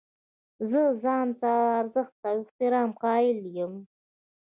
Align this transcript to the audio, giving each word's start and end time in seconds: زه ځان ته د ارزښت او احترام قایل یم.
زه 0.69 0.81
ځان 1.03 1.27
ته 1.41 1.51
د 1.65 1.67
ارزښت 1.81 2.15
او 2.29 2.37
احترام 2.43 2.89
قایل 3.03 3.39
یم. 3.57 3.73